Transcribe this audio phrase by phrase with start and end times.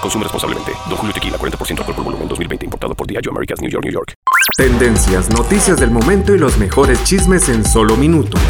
[0.00, 0.72] Consume responsablemente.
[0.88, 2.64] Don Julio Tequila, 40% alcohol por volumen, 2020.
[2.64, 4.14] Importado por Diageo Americas, New York, New York.
[4.56, 8.40] Tendencias, noticias del momento y los mejores chismes en solo minutos.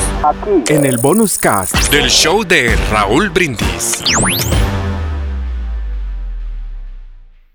[0.68, 1.74] En el bonus cast.
[1.90, 4.02] Del show de Raúl Brindis.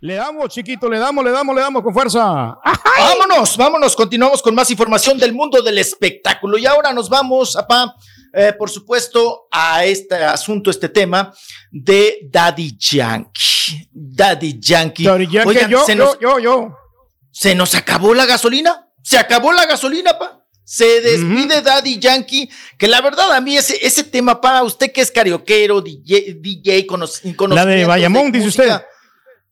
[0.03, 2.19] Le damos, chiquito, le damos, le damos, le damos con fuerza.
[2.97, 6.57] Vámonos, vámonos, continuamos con más información del mundo del espectáculo.
[6.57, 7.95] Y ahora nos vamos, papá,
[8.33, 11.33] eh, por supuesto, a este asunto, este tema
[11.71, 13.89] de Daddy Yankee.
[13.91, 15.03] Daddy Yankee.
[15.03, 16.77] Daddy Yankee, Oigan, yo, se yo, nos, yo, yo.
[17.31, 18.87] se nos acabó la gasolina.
[19.03, 20.45] Se acabó la gasolina, pa.
[20.63, 25.01] Se despide Daddy Yankee, que la verdad a mí ese, ese tema, pa, usted que
[25.01, 26.87] es carioquero, DJ, DJ
[27.49, 28.81] La de Bayamón, dice usted.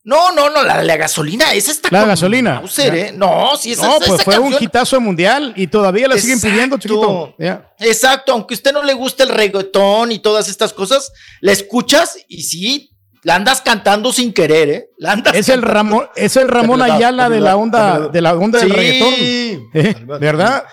[0.02, 2.54] No, no, no, la de la gasolina, esa está La con gasolina.
[2.54, 3.12] Mauser, ¿eh?
[3.14, 6.40] No, sí, esa, No, esa- pues esa fue un hitazo mundial y todavía la siguen
[6.40, 7.34] pidiendo, chiquito.
[7.78, 12.16] Exacto, aunque a usted no le guste el reggaetón y todas estas cosas, la escuchas
[12.28, 12.90] y sí,
[13.22, 14.88] la andas cantando sin querer, ¿eh?
[14.96, 15.60] La andas Es el.
[15.60, 18.70] Ramón, es el Ramón De verdad, Ayala de de la onda, de la onda del
[18.70, 18.74] Sí.
[18.74, 19.14] reggaetón.
[19.74, 19.94] ¿Eh?
[20.18, 20.64] ¿Verdad?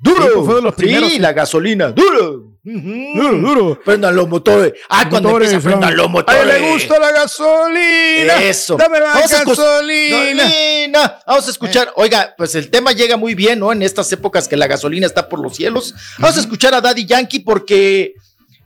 [0.00, 1.10] Duro, Sí, pues fue de los primeros.
[1.10, 2.44] Sí, la gasolina, duro.
[2.62, 3.80] Duro, duro.
[3.82, 4.74] Prendan los motores.
[4.90, 6.42] Ah, cuando Motores, empieza, prendan los A motores.
[6.42, 8.42] él le gusta la gasolina.
[8.42, 8.76] Eso.
[8.76, 11.18] Dame la Vamos a escu- gasolina.
[11.26, 11.92] Vamos a escuchar.
[11.96, 13.72] Oiga, pues el tema llega muy bien, ¿no?
[13.72, 15.94] En estas épocas que la gasolina está por los cielos.
[16.18, 18.14] Vamos a escuchar a Daddy Yankee porque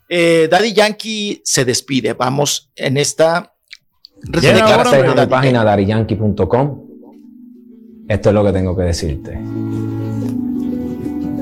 [0.09, 2.13] eh, Daddy Yankee se despide.
[2.15, 3.53] Vamos en esta
[4.29, 6.89] hora, declaración de mi Daddy página dariyankee.com.
[8.09, 9.39] Esto es lo que tengo que decirte.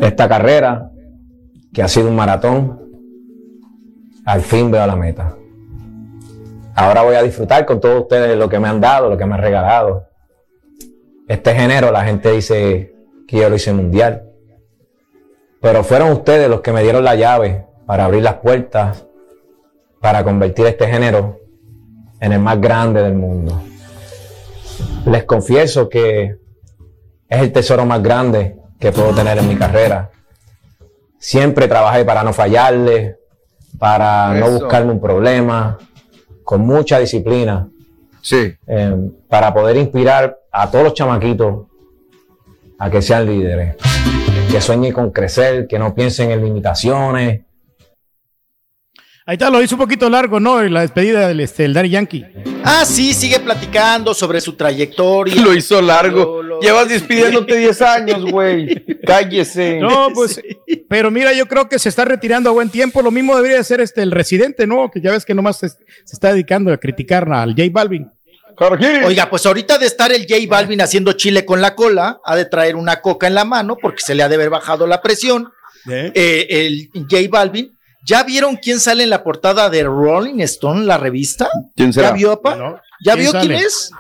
[0.01, 0.91] Esta carrera,
[1.73, 2.81] que ha sido un maratón,
[4.25, 5.37] al fin veo la meta.
[6.75, 9.35] Ahora voy a disfrutar con todos ustedes lo que me han dado, lo que me
[9.35, 10.07] han regalado.
[11.29, 12.95] Este género, la gente dice
[13.29, 14.25] que yo lo hice mundial.
[15.61, 19.07] Pero fueron ustedes los que me dieron la llave para abrir las puertas,
[20.01, 21.39] para convertir este género
[22.21, 23.61] en el más grande del mundo.
[25.05, 26.39] Les confieso que
[27.29, 30.11] es el tesoro más grande que puedo tener en mi carrera.
[31.19, 33.17] Siempre trabajé para no fallarle,
[33.79, 35.79] para no buscarme un problema,
[36.43, 37.69] con mucha disciplina,
[38.23, 38.55] Sí.
[38.67, 38.97] eh,
[39.29, 41.67] para poder inspirar a todos los chamaquitos
[42.79, 43.77] a que sean líderes,
[44.51, 47.43] que sueñen con crecer, que no piensen en limitaciones,
[49.27, 50.61] Ahí está, lo hizo un poquito largo, ¿no?
[50.65, 52.27] La despedida del este, el Daddy Yankee.
[52.65, 55.35] Ah, sí, sigue platicando sobre su trayectoria.
[55.45, 56.40] Lo hizo largo.
[56.61, 58.85] Llevas despidiéndote 10 años, güey.
[59.07, 59.79] Cállese.
[59.79, 60.41] No, pues,
[60.89, 63.03] pero mira, yo creo que se está retirando a buen tiempo.
[63.03, 64.91] Lo mismo debería ser este el residente, ¿no?
[64.91, 65.77] Que ya ves que nomás se, se
[66.13, 68.11] está dedicando a criticar al J Balvin.
[69.07, 72.45] Oiga, pues ahorita de estar el J Balvin haciendo chile con la cola, ha de
[72.45, 75.51] traer una coca en la mano porque se le ha de haber bajado la presión.
[75.89, 77.77] Eh, el J Balvin.
[78.05, 81.49] ¿Ya vieron quién sale en la portada de Rolling Stone, la revista?
[81.77, 82.09] ¿Quién será?
[82.09, 82.57] ¿Ya vio, apa?
[82.57, 82.81] No.
[83.05, 83.47] ¿Ya ¿Quién vio sale?
[83.47, 83.91] quién es?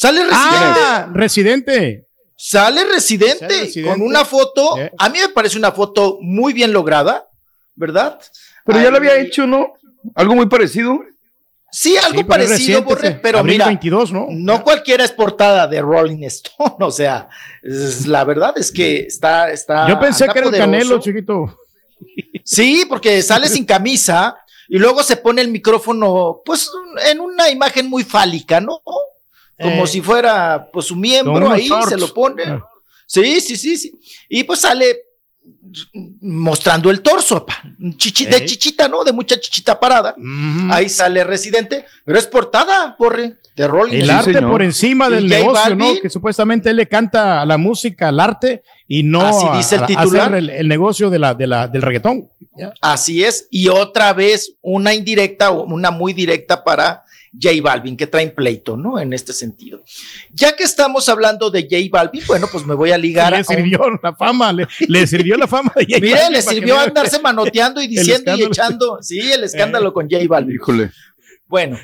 [0.00, 0.80] Sale Residente.
[0.80, 2.06] Ah, residente.
[2.34, 3.90] Sale residente, Sale Residente.
[3.90, 4.78] con una foto.
[4.78, 4.90] Eh.
[4.98, 7.28] A mí me parece una foto muy bien lograda,
[7.74, 8.18] ¿verdad?
[8.64, 9.74] Pero ya lo había hecho, ¿no?
[10.14, 11.00] Algo muy parecido.
[11.70, 14.26] Sí, algo Sí, parecido, reciente, Borre, pero abril mira, 22, ¿no?
[14.30, 17.28] no cualquiera es portada de Rolling Stone, o sea,
[17.62, 19.86] es- la verdad es que está, está.
[19.86, 20.56] Yo pensé que era el.
[20.56, 21.58] Canelo, chiquito.
[22.42, 24.36] Sí, porque sale sin camisa
[24.68, 26.70] y luego se pone el micrófono, pues,
[27.10, 28.80] en una imagen muy fálica, ¿no?
[29.60, 29.86] Como Eh.
[29.86, 31.90] si fuera, pues, su miembro ahí, shorts.
[31.90, 32.42] se lo pone.
[32.44, 32.64] Ah.
[33.06, 33.92] Sí, sí, sí, sí.
[34.28, 34.96] Y pues sale
[36.20, 37.62] mostrando el torso, pa,
[37.96, 38.46] chichi- de Ey.
[38.46, 39.04] chichita, ¿no?
[39.04, 40.14] De mucha chichita parada.
[40.70, 44.50] Ahí sale Residente, pero es portada, porre, de Rolling El arte señor.
[44.50, 46.00] por encima del J negocio, ¿no?
[46.00, 49.76] Que supuestamente él le canta a la música, al arte, y no Así a- dice
[49.76, 50.22] el a titular.
[50.22, 52.28] hacer el, el negocio de la, de la, del reggaetón.
[52.80, 58.06] Así es, y otra vez una indirecta o una muy directa para J Balvin, que
[58.06, 58.98] traen pleito, ¿no?
[58.98, 59.82] En este sentido.
[60.32, 63.44] Ya que estamos hablando de J Balvin, bueno, pues me voy a ligar le a.
[63.44, 66.42] sirvió un- la fama, le, le sirvió la fama de J Mire, Balvin le que
[66.54, 68.98] sirvió andarse manoteando y diciendo y echando.
[69.00, 70.56] Sí, el escándalo con J Balvin.
[70.56, 70.90] Híjole.
[71.46, 71.78] Bueno,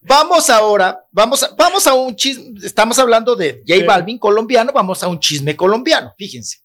[0.00, 3.82] vamos ahora, vamos a, vamos a un chisme, estamos hablando de J Sí.
[3.84, 6.58] Balvin colombiano, vamos a un chisme colombiano, fíjense.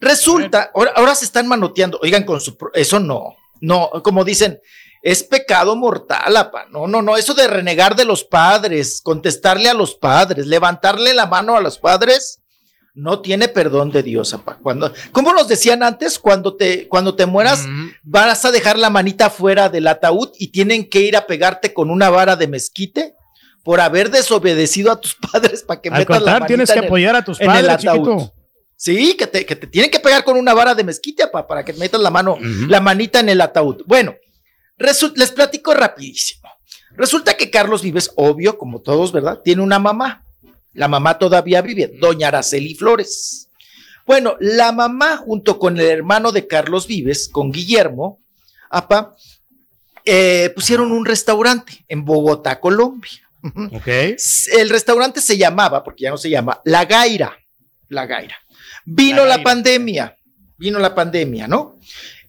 [0.00, 4.58] Resulta, ahora, ahora se están manoteando, oigan, con su, eso no, no, como dicen,
[5.06, 9.74] es pecado mortal, apa, no, no, no, eso de renegar de los padres, contestarle a
[9.74, 12.40] los padres, levantarle la mano a los padres,
[12.92, 14.58] no tiene perdón de Dios, apa.
[14.60, 17.66] Cuando, como nos decían antes, cuando te, cuando te mueras,
[18.02, 21.90] vas a dejar la manita fuera del ataúd y tienen que ir a pegarte con
[21.90, 23.14] una vara de mezquite
[23.62, 26.84] por haber desobedecido a tus padres para que Al metas la manita tienes que el-
[26.86, 28.22] apoyar a tus en el padres, ataúd.
[28.74, 31.64] Sí, que te, que te tienen que pegar con una vara de mezquite pa, para
[31.64, 33.82] que metas la mano, la manita en el ataúd.
[33.86, 34.16] Bueno,
[34.78, 36.48] les platico rapidísimo.
[36.96, 39.40] Resulta que Carlos Vives, obvio, como todos, ¿verdad?
[39.44, 40.24] Tiene una mamá.
[40.72, 43.48] La mamá todavía vive, doña Araceli Flores.
[44.06, 48.20] Bueno, la mamá junto con el hermano de Carlos Vives, con Guillermo,
[48.70, 49.16] apa,
[50.04, 53.10] eh, pusieron un restaurante en Bogotá, Colombia.
[53.42, 53.76] Ujú.
[53.76, 53.88] Ok.
[54.58, 57.36] El restaurante se llamaba, porque ya no se llama, La Gaira.
[57.88, 58.36] La Gaira.
[58.84, 60.16] Vino la, pandemia,
[60.58, 61.78] vino la pandemia, ¿no?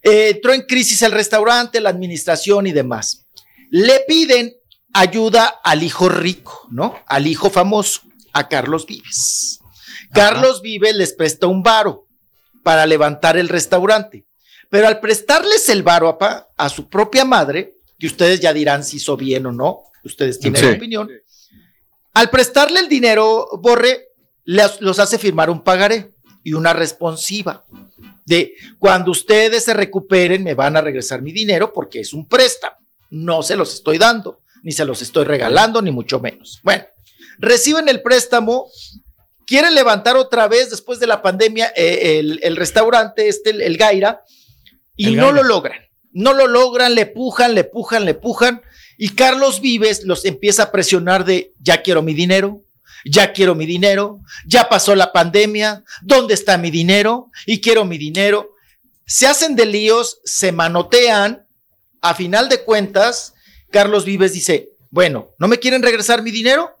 [0.02, 3.26] Eh, entró en crisis el restaurante, la administración y demás.
[3.70, 4.54] Le piden
[4.92, 6.96] ayuda al hijo rico, ¿no?
[7.06, 8.02] Al hijo famoso,
[8.32, 9.60] a Carlos Vives.
[10.12, 12.06] Carlos Vives les presta un varo
[12.62, 14.24] para levantar el restaurante.
[14.70, 18.98] Pero al prestarles el varo apa, a su propia madre, que ustedes ya dirán si
[18.98, 20.68] hizo bien o no, ustedes tienen Sí.
[20.76, 21.10] opinión,
[22.14, 24.08] al prestarle el dinero, Borre,
[24.44, 26.12] les- los hace firmar un pagaré
[26.44, 27.64] y una responsiva
[28.28, 32.76] de cuando ustedes se recuperen me van a regresar mi dinero porque es un préstamo.
[33.10, 36.60] No se los estoy dando, ni se los estoy regalando, ni mucho menos.
[36.62, 36.84] Bueno,
[37.38, 38.68] reciben el préstamo,
[39.46, 43.76] quieren levantar otra vez después de la pandemia eh, el, el restaurante, este, el, el
[43.78, 44.22] Gaira,
[44.94, 45.42] y El no Gaira.
[45.42, 45.80] lo logran.
[46.12, 48.62] No lo logran, le pujan, le pujan, le pujan.
[48.96, 52.62] Y Carlos Vives los empieza a presionar de, ya quiero mi dinero,
[53.04, 57.30] ya quiero mi dinero, ya pasó la pandemia, ¿dónde está mi dinero?
[57.46, 58.54] Y quiero mi dinero.
[59.06, 61.46] Se hacen de líos, se manotean.
[62.00, 63.34] A final de cuentas,
[63.70, 66.76] Carlos Vives dice, bueno, ¿no me quieren regresar mi dinero?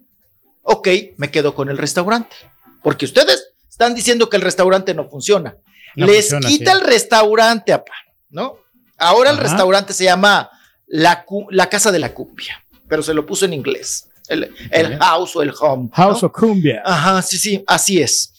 [0.62, 2.36] Ok, me quedo con el restaurante.
[2.82, 5.56] Porque ustedes están diciendo que el restaurante no funciona.
[5.96, 6.78] No Les funciona, quita sí.
[6.78, 7.92] el restaurante, apa,
[8.30, 8.58] ¿no?
[8.96, 10.50] Ahora el restaurante se llama
[10.86, 14.07] la, la Casa de la Cumbia, pero se lo puso en inglés.
[14.28, 15.88] El, house o el home.
[15.92, 16.26] House ¿no?
[16.28, 16.82] of Cumbia.
[16.84, 18.32] Ajá, sí, sí, así es.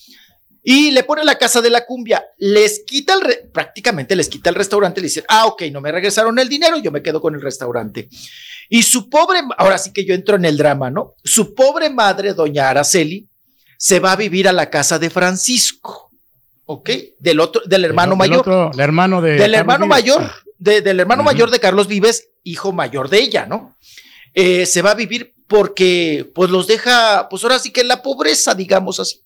[0.62, 4.50] Y le pone la casa de la cumbia, les quita el, re- prácticamente les quita
[4.50, 7.34] el restaurante, le dicen, ah, ok, no me regresaron el dinero, yo me quedo con
[7.34, 8.10] el restaurante.
[8.68, 11.16] Y su pobre, ahora sí que yo entro en el drama, ¿no?
[11.24, 13.28] Su pobre madre, doña Araceli,
[13.78, 16.12] se va a vivir a la casa de Francisco,
[16.66, 16.90] ¿ok?
[17.20, 19.32] Del otro, del hermano Del mayor otro- el hermano de.
[19.32, 19.90] del Carlos hermano Vives.
[19.98, 23.76] mayor, de- del hermano mayor de Carlos Vives, hijo mayor de ella, ¿no?
[24.34, 28.54] Eh, se va a vivir porque pues los deja, pues ahora sí que la pobreza,
[28.54, 29.20] digamos así.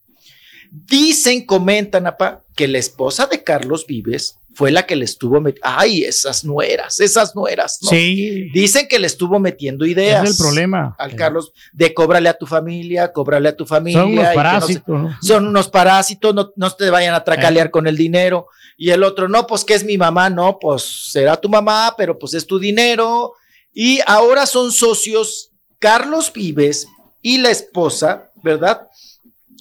[0.71, 5.67] Dicen, comentan, apa, que la esposa de Carlos Vives fue la que le estuvo metiendo,
[5.69, 7.89] ay, esas nueras, esas nueras, ¿no?
[7.89, 8.49] Sí.
[8.53, 10.23] Dicen que le estuvo metiendo ideas.
[10.23, 10.95] Es el problema.
[10.97, 14.01] Al Carlos, de cóbrale a tu familia, cóbrale a tu familia.
[14.01, 15.01] Son unos no se- parásitos.
[15.01, 15.17] ¿no?
[15.21, 18.47] son unos parásitos, no, no te vayan a tracalear con el dinero.
[18.77, 22.17] Y el otro, no, pues que es mi mamá, no, pues será tu mamá, pero
[22.17, 23.33] pues es tu dinero.
[23.73, 25.49] Y ahora son socios
[25.83, 26.87] Carlos Vives
[27.21, 28.87] y la esposa, ¿verdad?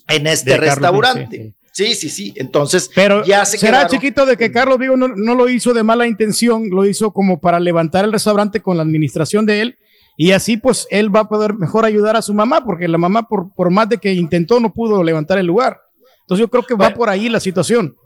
[0.07, 1.27] En este De restaurante.
[1.39, 2.33] Vives, Sí, sí, sí.
[2.37, 3.91] Entonces, Pero ya se será quedaron.
[3.91, 7.41] chiquito de que Carlos Vivo no, no lo hizo de mala intención, lo hizo como
[7.41, 9.79] para levantar el restaurante con la administración de él
[10.19, 13.27] y así pues él va a poder mejor ayudar a su mamá porque la mamá
[13.27, 15.81] por, por más de que intentó no pudo levantar el lugar.
[16.21, 16.97] Entonces yo creo que va Bueno.
[16.97, 17.97] por ahí la situación.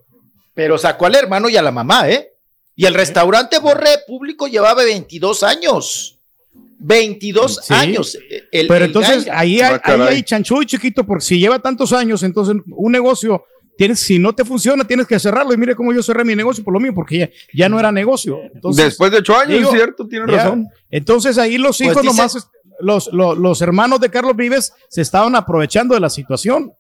[0.54, 2.30] Pero sacó al hermano y a la mamá, ¿eh?
[2.76, 6.15] Y el restaurante Borre Público llevaba 22 años.
[6.78, 7.75] 22 Sí.
[7.75, 8.18] años.
[8.52, 11.92] El- Pero el entonces ahí hay, Ah, ahí hay chanchuy chiquito porque si lleva tantos
[11.92, 13.45] años, entonces un negocio
[13.78, 15.52] tienes, si no te funciona, tienes que cerrarlo.
[15.52, 17.92] Y mire cómo yo cerré mi negocio por lo mío, porque ya, ya no era
[17.92, 18.38] negocio.
[18.54, 20.37] Entonces, Después de ocho años, digo, es cierto, tiene ya.
[20.45, 20.66] razón.
[20.90, 22.49] Entonces ahí los Pues hijos dice- nomás,
[22.80, 26.73] los, los, los hermanos de Carlos Vives se estaban aprovechando de la situación.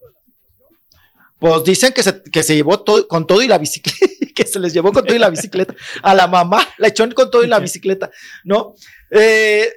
[1.38, 3.98] Pues dicen que se, que se llevó todo, con todo y la bicicleta,
[4.34, 7.30] que se les llevó con todo y la bicicleta a la mamá, la echó con
[7.30, 8.10] todo y la bicicleta,
[8.44, 8.74] ¿no?
[9.10, 9.68] Eh,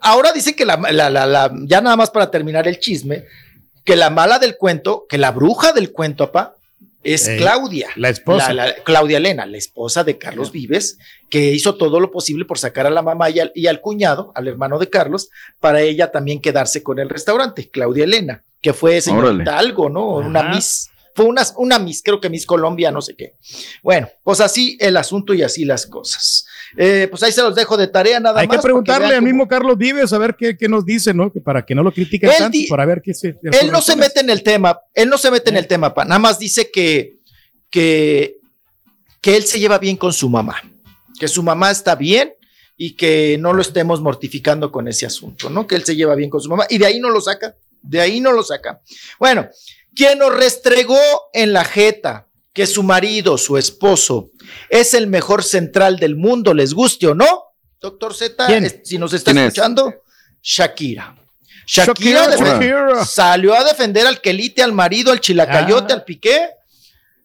[0.00, 3.24] ahora dicen que la, la- la- la- ya nada más para terminar el chisme,
[3.84, 6.54] que la mala del cuento, que la bruja del cuento, papá,
[7.02, 7.88] es Claudia.
[7.96, 8.52] la esposa.
[8.54, 12.58] La- la- Claudia Elena, la esposa de Carlos Vives, que hizo todo lo posible por
[12.58, 15.28] sacar a la mamá y al, y al cuñado, al hermano de Carlos,
[15.60, 17.68] para ella también quedarse con el restaurante.
[17.70, 20.06] Claudia Elena, que fue señorita algo, ¿no?
[20.16, 20.42] Una.
[20.54, 20.90] Miss.
[21.14, 23.34] Fue una, una Miss, creo que Miss Colombia, no sé qué.
[23.84, 26.44] Bueno, pues así el asunto y así las cosas.
[26.76, 28.56] Eh, pues ahí se los dejo de tarea nada Hay más.
[28.56, 31.32] que preguntarle al mismo Carlos Vives a ver qué, qué nos dice, ¿no?
[31.32, 33.36] Que para que no lo critiquen Él tanto, para ver qué se.
[33.42, 36.04] Él no se mete en el tema, él no se mete en el tema, pa,
[36.04, 37.18] nada más dice que,
[37.70, 38.38] que,
[39.20, 40.56] que él se lleva bien con su mamá,
[41.18, 42.34] que su mamá está bien
[42.76, 45.66] y que no lo estemos mortificando con ese asunto, ¿no?
[45.66, 48.00] Que él se lleva bien con su mamá y de ahí no lo saca, de
[48.00, 48.80] ahí no lo saca.
[49.18, 49.48] Bueno,
[49.94, 50.98] quien nos restregó
[51.32, 54.30] en la jeta que su marido, su esposo,
[54.70, 57.42] es el mejor central del mundo, les guste o no,
[57.80, 58.46] doctor Z,
[58.82, 59.92] si nos está escuchando,
[60.42, 61.14] Shakira.
[61.66, 65.96] Shakira, salió a defender al Quelite, al marido, al chilacayote, Ah.
[65.96, 66.48] al piqué.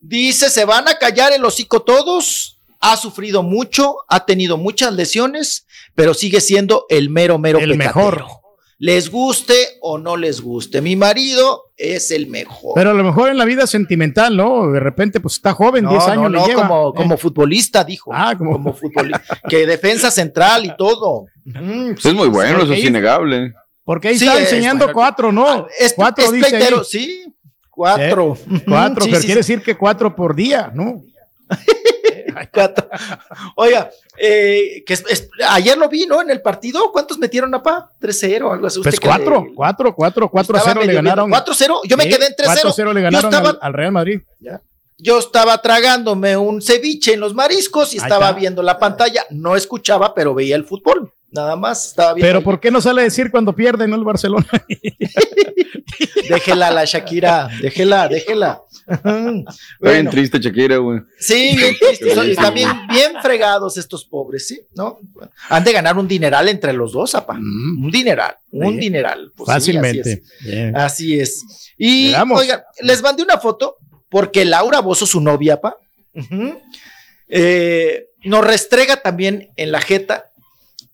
[0.01, 2.55] Dice, se van a callar el hocico todos.
[2.79, 7.95] Ha sufrido mucho, ha tenido muchas lesiones, pero sigue siendo el mero, mero El pecatero.
[7.95, 8.25] mejor.
[8.81, 10.81] Les guste o no les guste.
[10.81, 12.71] Mi marido es el mejor.
[12.75, 14.71] Pero a lo mejor en la vida sentimental, ¿no?
[14.71, 16.61] De repente, pues está joven, no, 10 años no, le no, lleva.
[16.67, 16.93] como, ¿eh?
[16.95, 18.11] como futbolista, dijo.
[18.13, 19.21] Ah, como- como futbolista.
[19.49, 21.25] que defensa central y todo.
[21.43, 23.53] Mm, Pues es muy bueno, eso es innegable.
[23.83, 24.95] Porque ahí Sí, está es enseñando bueno.
[24.95, 25.47] cuatro, ¿no?
[25.49, 27.25] Ah, es, cuatro es dice pleitero, sí.
[27.69, 28.37] Cuatro.
[28.65, 29.53] Cuatro, sí, pero sí, quiere sí.
[29.53, 31.01] decir que cuatro por día, ¿no?
[32.53, 32.89] Cuatro.
[33.55, 36.21] Oiga, eh, que es- es- ayer lo vi, ¿no?
[36.21, 37.89] En el partido, ¿cuántos metieron a pa?
[37.99, 38.79] 3-0, algo así.
[38.81, 41.25] Pues Usted que cuatro, le- cuatro, cuatro, cuatro a estaba cero le medio ganaron.
[41.25, 41.35] viendo.
[41.45, 42.69] 4-0, yo me Sí, quedé en 3-0.
[42.69, 44.21] 4-0 le ganaron estaba- al, al Real Madrid.
[45.01, 49.25] Yo estaba tragándome un ceviche en los mariscos y estaba viendo la pantalla.
[49.29, 51.13] No escuchaba, pero veía el fútbol.
[51.31, 52.27] Nada más estaba viendo.
[52.27, 52.43] Pero ahí.
[52.45, 54.47] ¿por qué no sale a decir cuando pierde, no el Barcelona?
[56.29, 58.61] Déjela la Shakira, déjela, déjela.
[58.87, 59.45] Está bien
[59.79, 60.99] Bueno, triste, Shakira, güey.
[61.19, 62.15] sí, bien triste.
[62.15, 64.61] Son- Están bien, bien fregados estos pobres, ¿sí?
[64.75, 64.99] ¿No?
[65.49, 67.33] Han de ganar un dineral entre los dos, apa.
[67.33, 68.79] Un dineral, un Sí.
[68.79, 69.31] dineral.
[69.35, 70.11] Pues sí, así Fácilmente.
[70.13, 70.21] es.
[70.45, 70.75] Bien.
[70.75, 71.43] Así es.
[71.77, 72.39] Y Veamos.
[72.41, 73.77] oigan, les mandé una foto
[74.09, 75.75] porque Laura Bozo, su novia, pa,
[76.15, 76.59] ujú,
[77.27, 80.28] eh, nos restrega también en la jeta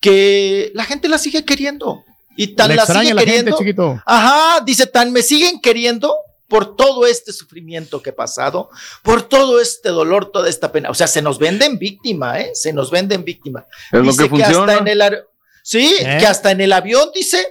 [0.09, 2.03] que la gente la sigue queriendo.
[2.37, 3.57] Y tan Le la sigue la gente, queriendo.
[3.57, 4.01] chiquito.
[4.05, 6.15] Ajá, dice, tan me siguen queriendo
[6.47, 8.69] por todo este sufrimiento que he pasado,
[9.03, 10.89] por todo este dolor, toda esta pena.
[10.89, 12.51] O sea, se nos venden víctima, ¿eh?
[12.53, 13.65] Se nos venden víctima.
[13.91, 14.73] Es lo Dice que funciona.
[14.73, 15.17] hasta en el
[15.63, 16.17] sí, ¿Eh?
[16.19, 17.47] que hasta en el avión dice,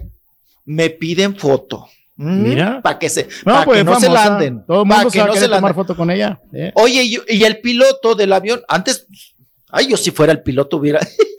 [0.65, 1.89] me piden foto.
[2.17, 2.81] Mira.
[2.83, 4.65] Para que se, No, pa' pues que no se la anden.
[4.67, 5.75] Todo el mundo que se va a no se la tomar anden.
[5.85, 6.41] foto con ella.
[6.53, 6.71] ¿eh?
[6.77, 9.07] Oye, y, y el piloto del avión, antes,
[9.71, 11.01] ay, yo si fuera el piloto hubiera,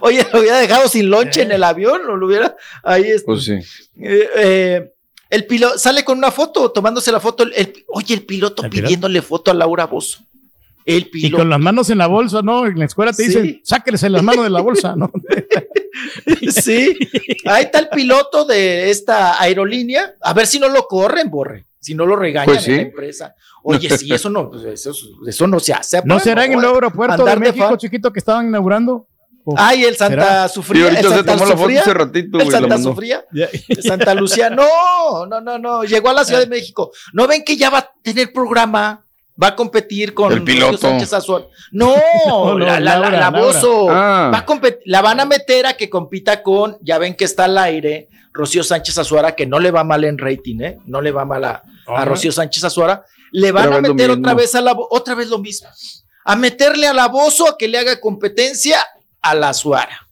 [0.00, 3.26] oye, lo hubiera dejado sin lonche en el avión, o lo hubiera, ahí está.
[3.26, 3.52] Pues sí.
[4.00, 4.92] Eh, eh,
[5.30, 7.42] el piloto sale con una foto, tomándose la foto.
[7.44, 8.86] el- el- oye, el piloto ¿El piloto?
[8.86, 10.18] pidiéndole foto a Laura Bozo.
[10.84, 11.42] El Y piloto.
[11.42, 12.66] con las manos en la bolsa, ¿no?
[12.66, 13.28] En la escuela te Sí.
[13.28, 15.12] dicen, sáquense las manos de la bolsa, ¿no?
[16.50, 16.96] sí.
[17.44, 20.14] Ahí está el piloto de esta aerolínea.
[20.20, 21.66] A ver si no lo corren, borre.
[21.78, 22.70] Si no lo regañan Pues sí.
[22.72, 23.34] en la empresa.
[23.64, 24.92] Oye, sí, eso no, pues, eso,
[25.26, 26.00] eso no se hace.
[26.04, 29.06] ¿No pa, será en el nuevo aeropuerto de México, chiquito, que estaban inaugurando?
[29.44, 30.84] ¿O- Ay, el Santa Sufría.
[30.84, 32.78] ahorita el se Santa tomó la foto Sufría, hace ratito, El Santa.
[32.78, 33.24] Sufría.
[34.16, 34.50] Lucía.
[34.50, 35.84] No, no, no, no.
[35.84, 36.92] Llegó a la Ciudad de México.
[37.12, 39.04] ¿No ven que ya va a tener programa?
[39.42, 40.72] Va a competir con El piloto.
[40.72, 41.46] Rocío Sánchez Azuara.
[41.72, 41.94] No,
[42.26, 43.30] No, no, la, la, Laura, la, la.
[43.30, 43.88] Bozo.
[43.90, 44.30] Ah.
[44.32, 44.46] Va a
[44.84, 48.62] la van a meter a que compita con, ya ven que está al aire, Rocío
[48.62, 50.78] Sánchez Azuara, que no le va mal en rating, ¿eh?
[50.84, 51.62] No le va mal a.
[52.04, 53.04] Rocío Sánchez Azuara.
[53.32, 55.68] Le van a meter otra vez a la otra vez lo mismo.
[56.24, 58.78] A meterle a la Bozo a que le haga competencia
[59.22, 60.06] a la Azuara.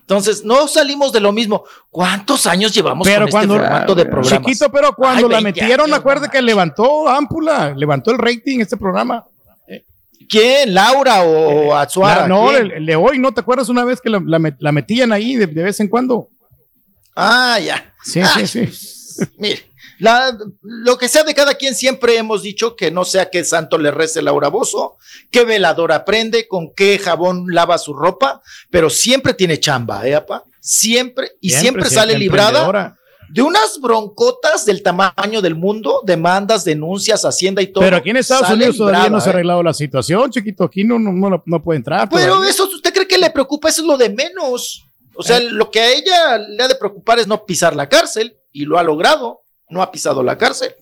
[0.00, 1.62] Entonces, no salimos de lo mismo.
[1.88, 4.46] ¿Cuántos años llevamos Pero con cuando- este formato de programas?
[4.46, 8.76] Chiquito, pero cuando Ay, la 20 metieron, acuérdate que levantó ámpula, levantó el rating este
[8.76, 9.24] programa.
[10.28, 10.74] ¿Quién?
[10.74, 12.22] ¿Laura o Azuara?
[12.22, 14.56] La- no, el, el de hoy, ¿no te acuerdas una vez que la, la met-
[14.60, 16.28] la metían ahí de, de vez en cuando?
[17.16, 17.92] Ah, ya.
[18.02, 19.24] Sí, Ah, sí, sí.
[19.38, 19.69] Mire,
[20.00, 23.78] la- lo que sea de cada quien, siempre hemos dicho que no sea que santo
[23.78, 24.96] le rece Laura Bozo,
[25.30, 30.20] qué veladora prende, con qué jabón lava su ropa, pero siempre tiene chamba, ¿eh?
[30.60, 32.96] Siempre, y siempre, sale librada
[33.30, 37.84] de unas broncotas del tamaño del mundo, demandas, denuncias, hacienda y todo.
[37.84, 39.34] Pero aquí en Estados Unidos todavía no se ha ¿eh?
[39.34, 40.64] arreglado la situación, chiquito.
[40.64, 42.08] Aquí no, no, no, no puede entrar.
[42.08, 42.50] Pero todavía.
[42.50, 43.68] eso, ¿usted cree que le preocupa?
[43.68, 44.84] Eso es lo de menos.
[45.14, 48.36] O sea, lo que a ella le ha de preocupar es no pisar la cárcel,
[48.52, 50.74] y lo ha logrado, no ha pisado la cárcel.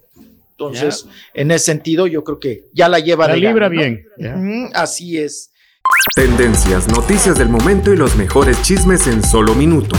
[0.52, 3.71] Entonces, en ese sentido, yo creo que ya la lleva La de libra gana, ¿no?
[3.71, 4.64] bien.
[4.66, 5.52] Mm, así es.
[6.16, 9.99] Tendencias, noticias del momento y los mejores chismes en solo minutos.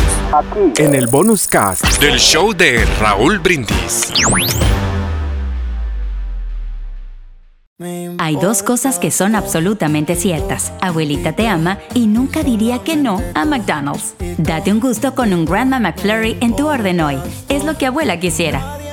[0.78, 1.86] En el bonus cast.
[2.02, 4.12] Del show de Raúl Brindis.
[8.18, 10.74] Hay dos cosas que son absolutamente ciertas.
[10.82, 14.16] Abuelita te ama y nunca diría que no a McDonald's.
[14.38, 17.18] Date un gusto con un Grandma McFlurry en tu orden hoy.
[17.48, 18.79] Es lo que abuela quisiera.